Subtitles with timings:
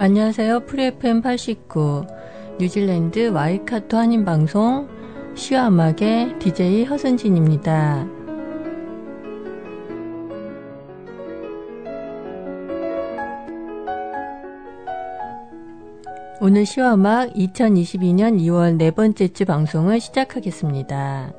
[0.00, 0.60] 안녕하세요.
[0.60, 2.06] 프리FM 89
[2.60, 4.88] 뉴질랜드 와이카토 한인방송
[5.34, 8.06] 시와 음악의 DJ 허선진입니다.
[16.40, 21.32] 오늘 시와 음악 2022년 2월 네 번째 주 방송을 시작하겠습니다.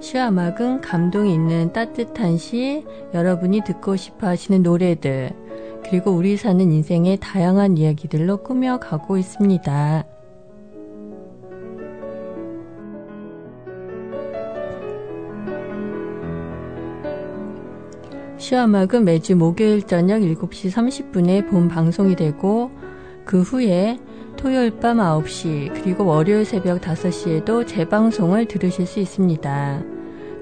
[0.00, 2.84] 시와 음악은 감동이 있는 따뜻한 시,
[3.14, 5.46] 여러분이 듣고 싶어 하시는 노래들,
[5.88, 10.04] 그리고 우리 사는 인생의 다양한 이야기들로 꾸며가고 있습니다.
[18.38, 22.70] 시화막은 매주 목요일 저녁 7시 30분에 본 방송이 되고
[23.24, 23.98] 그 후에
[24.36, 29.95] 토요일 밤 9시 그리고 월요일 새벽 5시에도 재방송을 들으실 수 있습니다.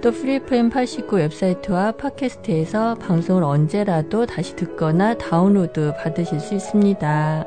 [0.04, 7.46] 또 Free FM 89 웹사이트와 팟캐스트에서 방송을 언제라도 다시 듣거나 다운로드 받으실 수 있습니다.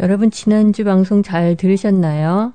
[0.00, 2.54] 여러분 지난주 방송 잘 들으셨나요?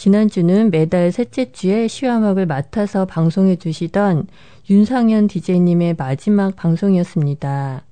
[0.00, 4.28] 지난주는 매달 셋째 주에 시화막을 맡아서 방송해 주시던
[4.70, 7.82] 윤상현 DJ님의 마지막 방송이었습니다.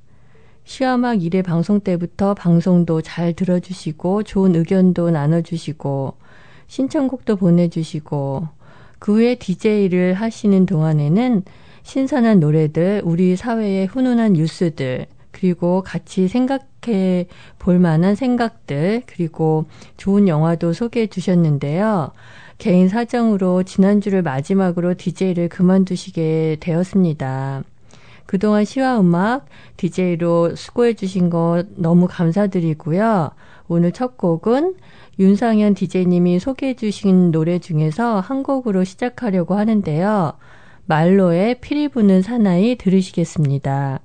[0.64, 6.14] 시화막 1회 방송 때부터 방송도 잘 들어주시고 좋은 의견도 나눠주시고
[6.66, 8.48] 신청곡도 보내주시고
[8.98, 11.42] 그 후에 DJ를 하시는 동안에는
[11.82, 15.04] 신선한 노래들, 우리 사회의 훈훈한 뉴스들,
[15.38, 17.28] 그리고 같이 생각해
[17.60, 19.66] 볼 만한 생각들, 그리고
[19.96, 22.10] 좋은 영화도 소개해 주셨는데요.
[22.58, 27.62] 개인 사정으로 지난주를 마지막으로 DJ를 그만두시게 되었습니다.
[28.26, 33.30] 그동안 시와 음악 DJ로 수고해 주신 거 너무 감사드리고요.
[33.68, 34.74] 오늘 첫 곡은
[35.20, 40.32] 윤상현 DJ님이 소개해 주신 노래 중에서 한 곡으로 시작하려고 하는데요.
[40.86, 44.00] 말로의 피리 부는 사나이 들으시겠습니다.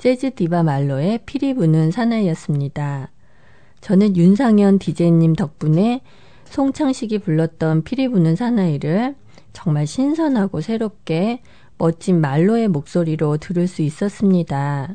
[0.00, 3.10] 재즈 디바 말로의 피리 부는 사나이였습니다.
[3.82, 6.00] 저는 윤상현 디제이님 덕분에
[6.46, 9.14] 송창식이 불렀던 피리 부는 사나이를
[9.52, 11.42] 정말 신선하고 새롭게
[11.78, 14.94] 멋진 말로의 목소리로 들을 수 있었습니다.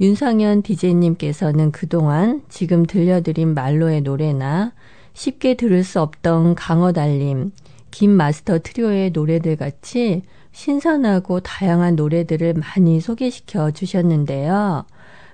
[0.00, 4.72] 윤상현 디제이님께서는 그동안 지금 들려드린 말로의 노래나
[5.14, 7.52] 쉽게 들을 수 없던 강허달림,
[7.90, 14.84] 김 마스터 트리오의 노래들 같이 신선하고 다양한 노래들을 많이 소개시켜 주셨는데요.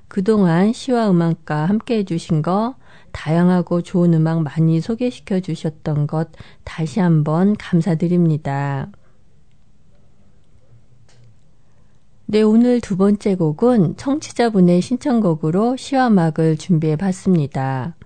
[0.09, 2.75] 그동안 시와 음악과 함께 해주신 거,
[3.13, 6.29] 다양하고 좋은 음악 많이 소개시켜 주셨던 것
[6.65, 8.91] 다시 한번 감사드립니다.
[12.27, 17.97] 네, 오늘 두 번째 곡은 청취자분의 신청곡으로 시와 음악을 준비해 봤습니다.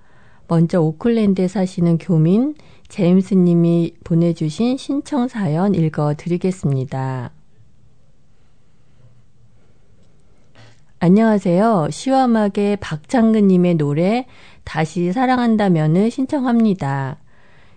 [0.47, 2.55] 먼저 오클랜드에 사시는 교민
[2.89, 7.33] 제임스 님이 보내주신 신청 사연 읽어 드리겠습니다.
[11.05, 11.89] 안녕하세요.
[11.91, 14.25] 시와막의 박창근님의 노래
[14.63, 17.17] 다시 사랑한다면을 신청합니다.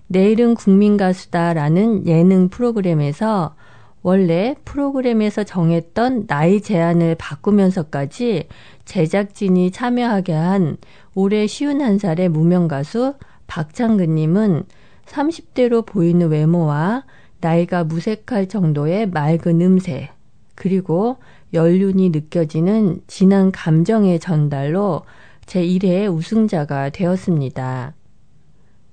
[0.05, 3.55] 내일은 국민가수다라는 예능 프로그램에서
[4.03, 8.47] 원래 프로그램에서 정했던 나이 제한을 바꾸면서까지
[8.85, 10.77] 제작진이 참여하게 한
[11.15, 13.15] 올해 쉬운 한 살의 무명 가수
[13.47, 14.65] 박창근님은
[15.07, 17.05] 30대로 보이는 외모와
[17.41, 20.11] 나이가 무색할 정도의 맑은 음색,
[20.53, 21.17] 그리고
[21.55, 25.01] 연륜이 느껴지는 진한 감정의 전달로
[25.45, 27.93] 제1회 우승자가 되었습니다.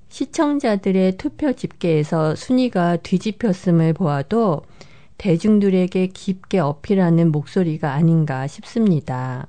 [0.08, 4.62] 시청자들의 투표 집계에서 순위가 뒤집혔음을 보아도
[5.18, 9.48] 대중들에게 깊게 어필하는 목소리가 아닌가 싶습니다.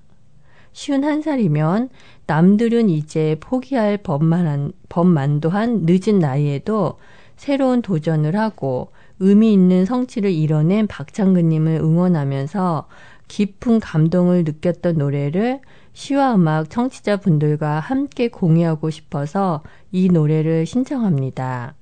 [0.71, 1.89] 쉬운 한 살이면
[2.25, 6.97] 남들은 이제 포기할 법만 법만도 한 늦은 나이에도
[7.35, 8.89] 새로운 도전을 하고
[9.19, 12.87] 의미 있는 성취를 이뤄낸 박창근님을 응원하면서
[13.27, 15.61] 깊은 감동을 느꼈던 노래를
[15.93, 21.75] 시와 음악 청취자분들과 함께 공유하고 싶어서 이 노래를 신청합니다.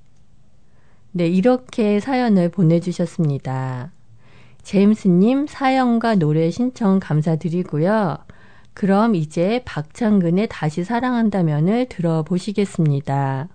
[1.12, 3.92] 네, 이렇게 사연을 보내주셨습니다.
[4.62, 8.18] 제임스님 사연과 노래 신청 감사드리고요.
[8.74, 13.48] 그럼 이제 박창근의 다시 사랑한다면을 들어보시겠습니다.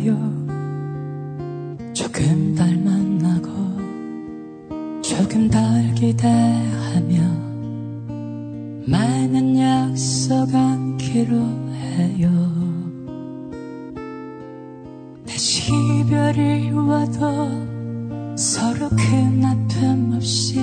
[0.00, 0.16] 말아요
[1.92, 2.80] 조금 닮
[5.02, 7.20] 조금 덜 기대하며
[8.86, 12.30] 많은 약속 안기로 해요.
[15.26, 20.60] 다시 이별이 와도 서로 큰 아픔 없이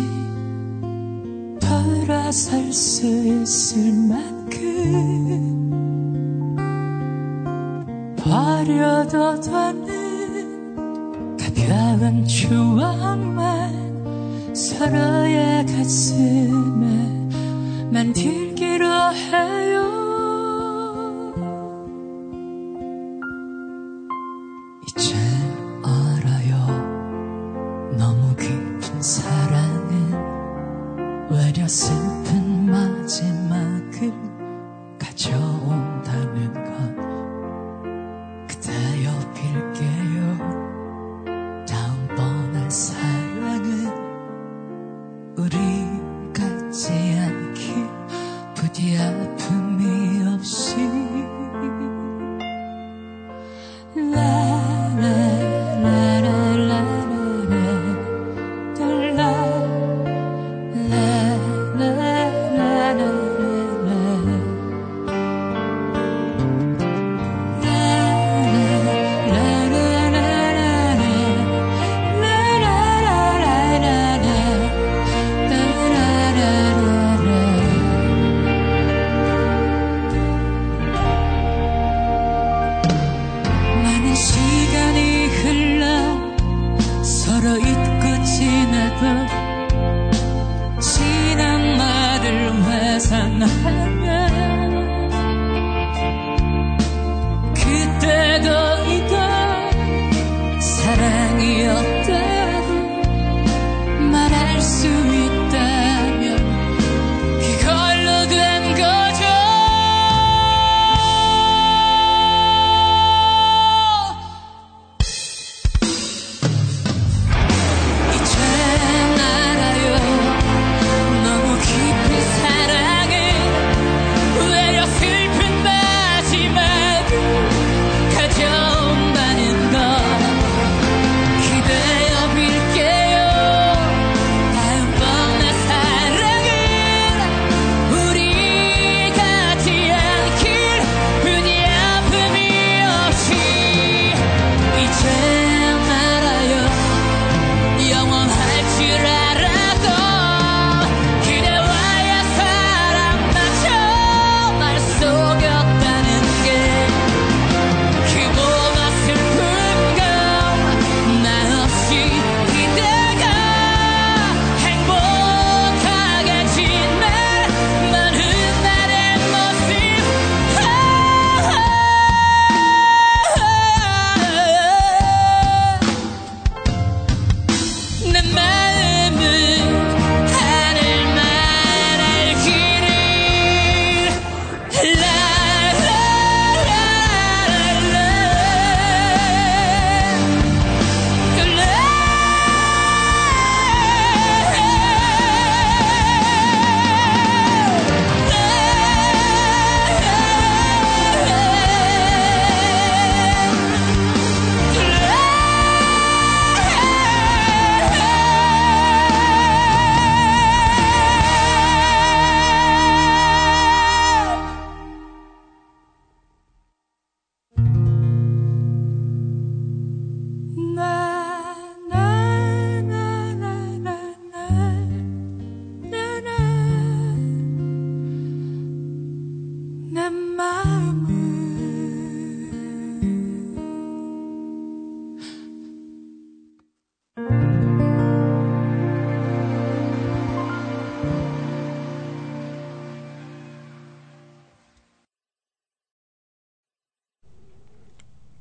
[1.59, 4.36] 돌아설 수 있을 만
[8.57, 13.75] 큼 버려도 되는 가벼운 추억만
[14.55, 16.85] 서로의 가슴에
[17.91, 19.83] 만들기로 해요.
[24.87, 25.15] 이제
[25.83, 26.67] 알아요.
[27.97, 30.11] 너무 깊은 사랑은
[31.29, 34.36] 외려 슬픈 마지막을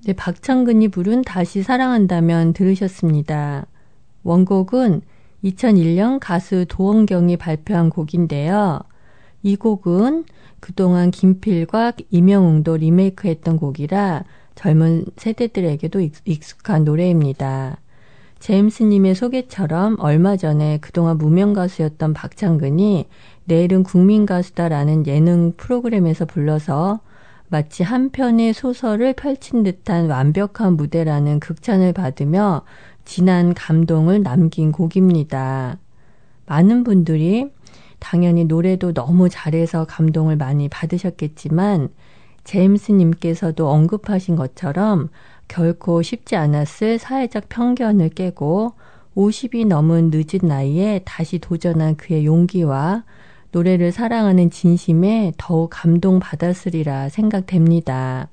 [0.06, 3.66] 네, 박창근이 부른 다시 사랑한다면 들으셨습니다.
[4.22, 5.00] 원곡은
[5.42, 8.78] 2001년 가수 도원경이 발표한 곡인데요.
[9.42, 10.26] 이 곡은
[10.60, 14.22] 그동안 김필과 임영웅도 리메이크했던 곡이라
[14.54, 17.78] 젊은 세대들에게도 익- 익숙한 노래입니다.
[18.38, 23.06] 제임스님의 소개처럼 얼마 전에 그동안 무명 가수였던 박창근이
[23.46, 27.00] 내일은 국민 가수다라는 예능 프로그램에서 불러서
[27.48, 32.62] 마치 한 편의 소설을 펼친 듯한 완벽한 무대라는 극찬을 받으며
[33.04, 35.78] 진한 감동을 남긴 곡입니다.
[36.46, 37.50] 많은 분들이
[37.98, 41.90] 당연히 노래도 너무 잘해서 감동을 많이 받으셨겠지만
[42.44, 45.08] 제임스님께서도 언급하신 것처럼
[45.48, 48.74] 결코 쉽지 않았을 사회적 편견을 깨고
[49.16, 53.04] 50이 넘은 늦은 나이에 다시 도전한 그의 용기와
[53.52, 58.28] 노래를 사랑하는 진심에 더욱 감동받았으리라 생각됩니다.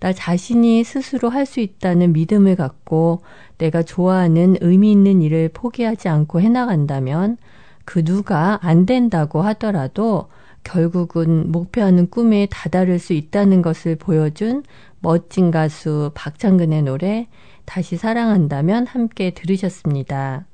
[0.00, 3.20] 나 자신이 스스로 할 수 있다는 믿음을 갖고
[3.58, 7.36] 내가 좋아하는 의미 있는 일을 포기하지 않고 해나간다면
[7.84, 10.28] 그 누가 안 된다고 하더라도
[10.64, 14.62] 결국은 목표하는 꿈에 다다를 수 있다는 것을 보여준
[15.00, 17.28] 멋진 가수 박창근의 노래
[17.64, 20.46] 다시 사랑한다면 함께 들으셨습니다.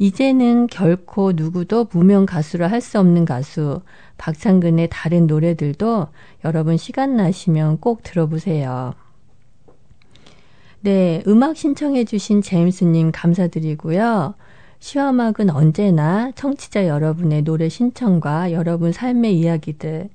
[0.00, 3.82] 이제는 결코 누구도 무명 가수를 할수 없는 가수
[4.16, 6.06] 박창근의 다른 노래들도
[6.42, 8.94] 여러분 시간 나시면 꼭 들어보세요.
[10.80, 14.32] 네, 음악 신청해 주신 제임스님 감사드리고요.
[14.78, 20.08] 시화음악은 언제나 청취자 여러분의 노래 신청과 여러분 삶의 이야기들,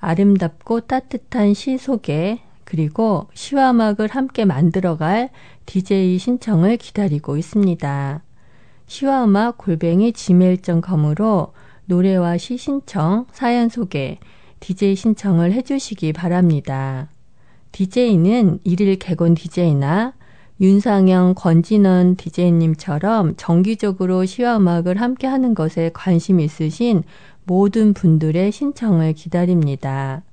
[0.00, 5.30] 아름답고 따뜻한 시 소개, 그리고 시화음악을 함께 만들어갈
[5.64, 8.20] DJ 신청을 기다리고 있습니다.
[8.90, 11.52] 시화음악 골뱅이 gmail.com으로
[11.84, 14.18] 노래와 시 신청, 사연 소개,
[14.58, 17.08] DJ 신청을 해주시기 바랍니다.
[17.70, 20.14] DJ는 일일 개건 DJ나
[20.60, 27.04] 윤상영, 권진원 DJ님처럼 정기적으로 시와 음악을 함께 하는 것에 관심 있으신
[27.44, 30.24] 모든 분들의 신청을 기다립니다.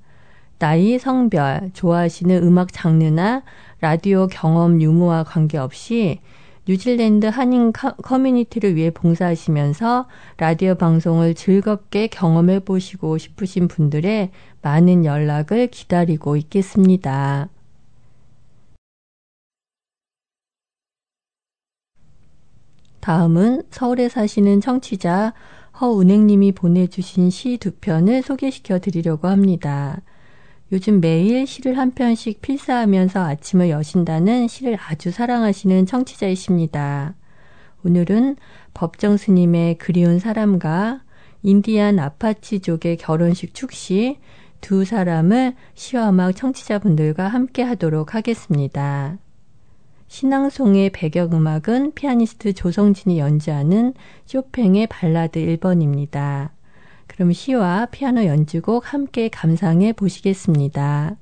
[0.57, 3.43] 나이, 성별, 좋아하시는 음악 장르나
[3.81, 6.21] 라디오 경험 유무와 관계없이
[6.67, 10.07] 뉴질랜드 한인 커뮤니티를 위해 봉사하시면서
[10.38, 14.31] 라디오 방송을 즐겁게 경험해 보시고 싶으신 분들의
[14.62, 17.47] 많은 연락을 기다리고 있겠습니다.
[23.00, 25.33] 다음은 서울에 사시는 청취자
[25.79, 30.01] 허운행님이 보내주신 시 두 편을 소개시켜 드리려고 합니다.
[30.74, 37.15] 요즘 매일 시를 한 편씩 필사하면서 아침을 여신다는 시를 아주 사랑하시는 청취자이십니다.
[37.86, 38.36] 오늘은
[38.74, 41.03] 법정 스님의 그리운 사람과
[41.41, 44.20] 인디안 아파치족의 결혼식 축시
[44.59, 49.18] 두 사람을 시와 음악 청취자분들과 함께 하도록 하겠습니다.
[50.09, 53.94] 신앙송의 배경음악은 피아니스트 조성진이 연주하는
[54.25, 56.56] 쇼팽의 발라드 1번입니다.
[57.18, 61.18] 그럼 시와 피아노 연주곡 함께 감상해 보시겠습니다.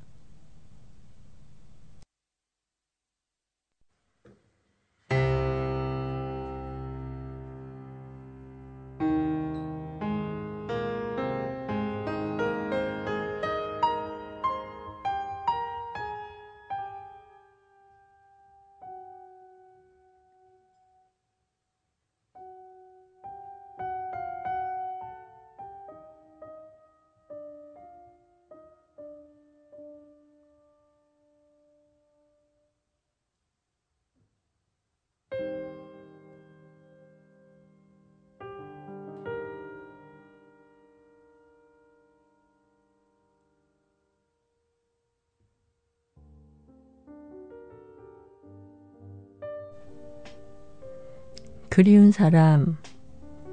[51.76, 52.78] 그리운 사람,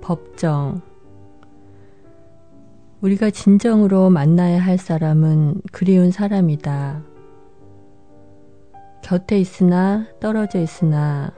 [0.00, 0.80] 법정.
[3.00, 7.02] 우리가 진정으로 만나야 할 사람은 그리운 사람이다.
[9.02, 11.32] 곁에 있으나 떨어져 있으나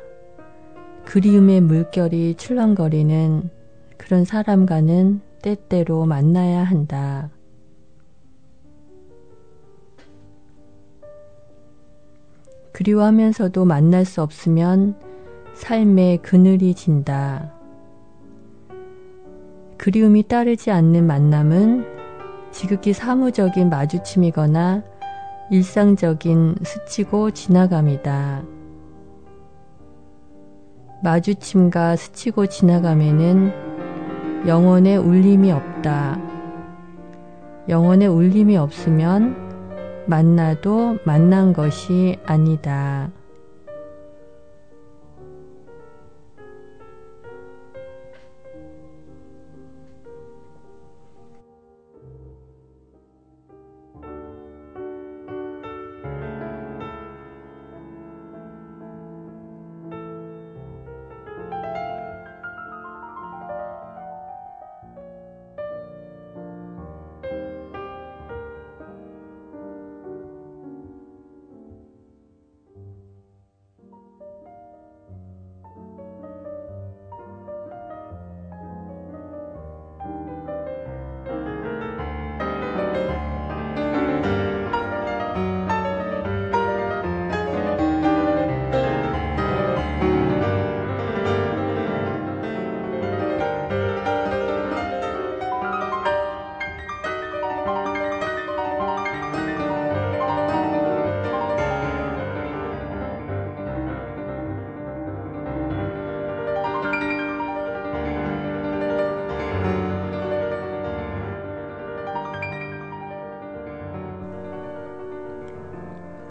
[1.07, 3.49] 그리움의 물결이 출렁거리는
[3.97, 7.31] 그런 사람과는 때때로 만나야 한다.
[12.73, 15.14] 그리워하면서도 만날 수 없으면
[15.55, 17.53] 삶의 그늘이 진다.
[19.79, 21.87] 그리움이 따르지 않는 만남은
[22.51, 24.83] 지극히 사무적인 마주침이거나
[25.51, 28.43] 일상적인 스치고 지나감이다.
[31.03, 33.53] 마주침과 스치고 지나감에는
[34.47, 36.21] 영혼의 울림이 없다.
[37.69, 39.37] 영혼의 울림이 없으면
[40.07, 43.11] 만나도 만난 것이 아니다.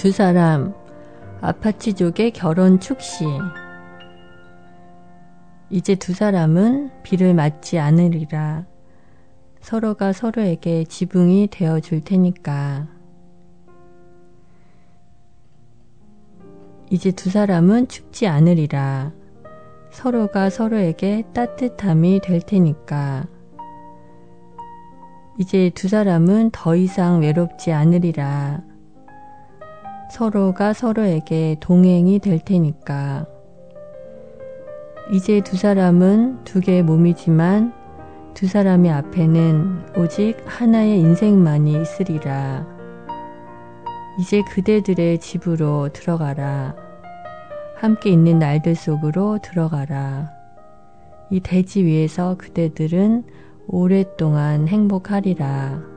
[0.03, 0.73] 두 사람
[1.39, 3.23] 아파치족의 결혼 축시.
[5.69, 8.65] 이제 두 사람은 비를 맞지 않으리라.
[9.61, 12.89] 서로가 서로에게 지붕이 되어 줄 테니까.
[16.89, 19.13] 이제 두 사람은 춥지 않으리라.
[19.89, 23.25] 서로가 서로에게 따뜻함이 될 테니까.
[25.39, 28.72] 이제 두 사람은 더 이상 외롭지 않으리라
[30.13, 33.25] 서로가 서로에게 동행이 될 테니까.
[35.11, 37.73] 이제 두 사람은 두 개의 몸이지만
[38.35, 42.63] 두 사람의 앞에는 오직 하나의 인생만이 있으리라.
[44.19, 46.75] 이제 그대들의 집으로 들어가라.
[47.77, 50.29] 함께 있는 날들 속으로 들어가라.
[51.31, 53.23] 이 대지 위에서 그대들은
[53.67, 55.92] 오랫동안 행복하리라.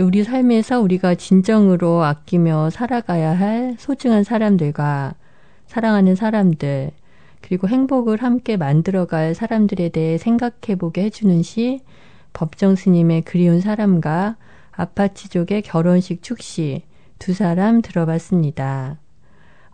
[0.00, 5.14] 우리 삶에서 우리가 진정으로 아끼며 살아가야 할 소중한 사람들과
[5.66, 6.90] 사랑하는 사람들,
[7.40, 11.80] 그리고 행복을 함께 만들어갈 사람들에 대해 생각해보게 해주는 시,
[12.32, 14.36] 법정 스님의 그리운 사람과
[14.72, 16.82] 아파치족의 결혼식 축시
[17.18, 18.98] 두 사람 들어봤습니다.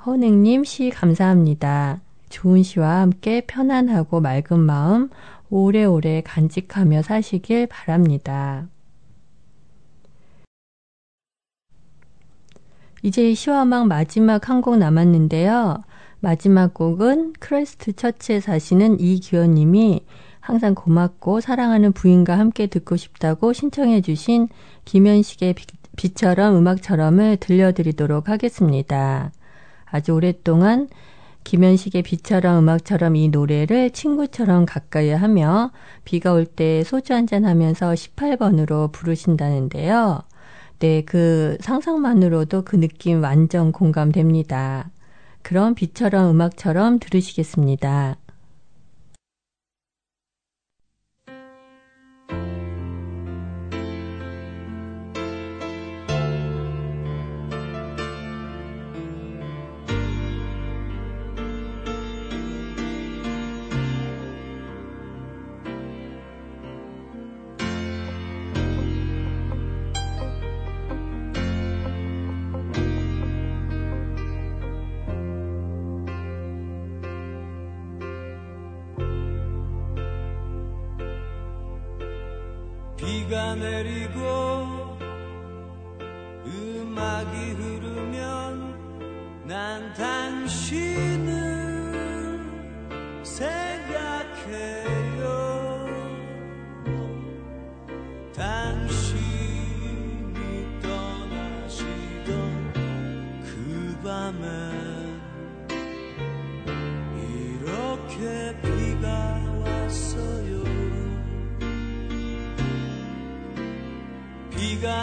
[0.06, 2.00] 허은행님 시 감사합니다.
[2.28, 5.10] 좋은 시와 함께 편안하고 맑은 마음
[5.50, 8.68] 오래오래 간직하며 사시길 바랍니다.
[13.02, 15.82] 이제 시와 음악 마지막 한 곡 남았는데요.
[16.20, 20.04] 마지막 곡은 크라이스트처치에 사시는 이기원님이
[20.40, 24.48] 항상 고맙고 사랑하는 부인과 함께 듣고 싶다고 신청해 주신
[24.84, 25.54] 김현식의
[25.96, 29.32] 비처럼 음악처럼을 들려드리도록 하겠습니다.
[29.84, 30.88] 아주 오랫동안
[31.44, 35.72] 김현식의 비처럼 음악처럼 이 노래를 친구처럼 가까이 하며
[36.04, 40.22] 비가 올 때 소주 한잔 하면서 18번으로 부르신다는데요.
[40.82, 44.90] 네, 그 상상만으로도 그 느낌 완전 공감됩니다.
[45.42, 48.16] 그럼 비처럼 음악처럼 들으시겠습니다.
[83.32, 84.98] 비가 내리고
[86.44, 91.11] 음악이 흐르면 난 당신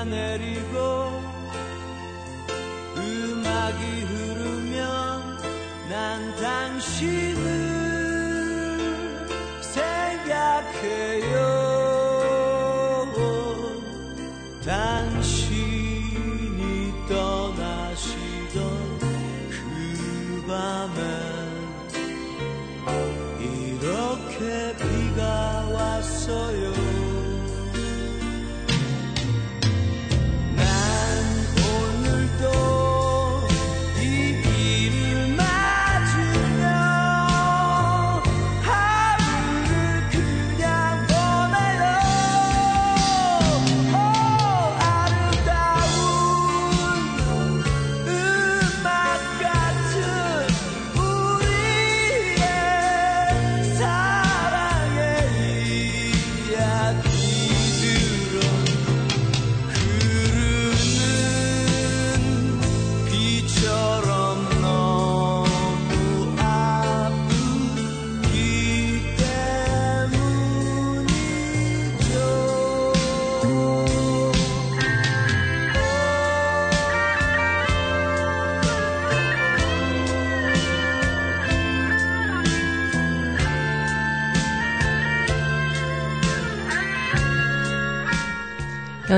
[0.03, 1.21] 내리고
[2.97, 5.37] 음악이 흐르면
[5.89, 7.39] 난 당신을
[9.61, 11.39] 생각해요.
[14.65, 15.48] 당신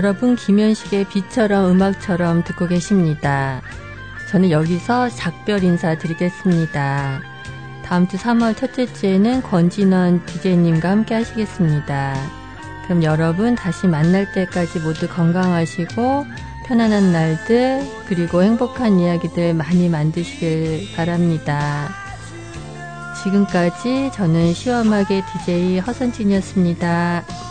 [0.03, 3.61] 여러분 김현식의 비처럼 음악처럼 듣고 계십니다.
[4.31, 7.21] 저는 여기서 작별 인사 드리겠습니다.
[7.85, 12.15] 다음 주 3월 첫째 주에는 권진원 DJ님과 함께 하시겠습니다.
[12.83, 16.25] 그럼 여러분 다시 만날 때까지 모두 건강하시고
[16.65, 21.89] 편안한 날들 그리고 행복한 이야기들 많이 만드시길 바랍니다.
[23.23, 27.50] 지금까지 저는 시험하게 DJ 허선진이었습니다.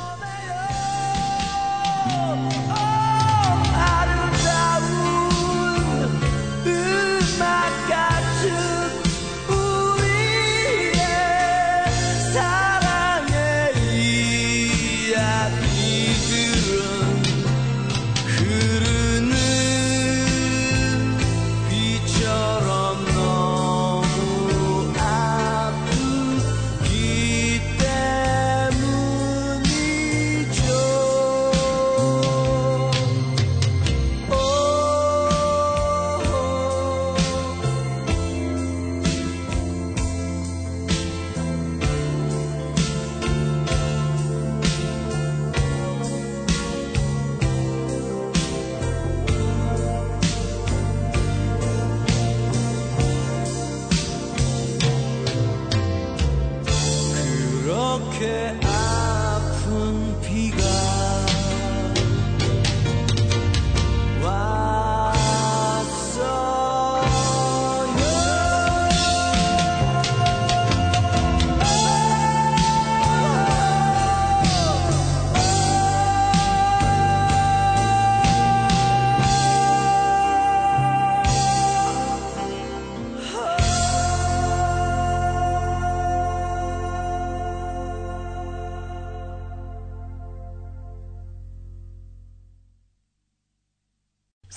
[58.08, 58.79] que